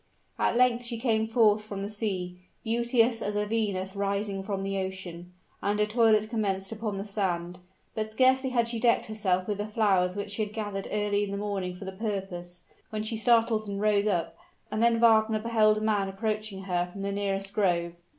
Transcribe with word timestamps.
At 0.39 0.55
length 0.57 0.85
she 0.85 0.97
came 0.99 1.27
forth 1.27 1.63
from 1.63 1.83
the 1.83 1.89
sea, 1.91 2.39
beauteous 2.63 3.21
as 3.21 3.35
a 3.35 3.45
Venus 3.45 3.95
rising 3.95 4.41
from 4.41 4.63
the 4.63 4.79
ocean; 4.79 5.31
and 5.61 5.77
her 5.77 5.85
toilet 5.85 6.27
commenced 6.27 6.71
upon 6.71 6.97
the 6.97 7.05
sand. 7.05 7.59
But 7.93 8.11
scarcely 8.11 8.49
had 8.49 8.67
she 8.67 8.79
decked 8.79 9.05
herself 9.05 9.47
with 9.47 9.59
the 9.59 9.67
flowers 9.67 10.15
which 10.15 10.31
she 10.31 10.43
had 10.43 10.55
gathered 10.55 10.87
early 10.91 11.23
in 11.23 11.29
the 11.29 11.37
morning 11.37 11.75
for 11.75 11.85
the 11.85 11.91
purpose, 11.91 12.63
when 12.89 13.03
she 13.03 13.15
started 13.15 13.67
and 13.67 13.79
rose 13.79 14.07
up; 14.07 14.35
and 14.71 14.81
then 14.81 14.99
Wagner 14.99 15.37
beheld 15.39 15.77
a 15.77 15.81
man 15.81 16.09
approaching 16.09 16.63
her 16.63 16.89
from 16.91 17.03
the 17.03 17.11
nearest 17.11 17.53
grove. 17.53 17.93